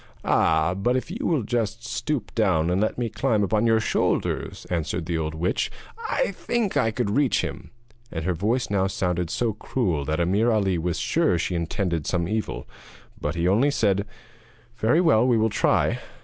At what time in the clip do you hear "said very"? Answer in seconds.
13.69-15.01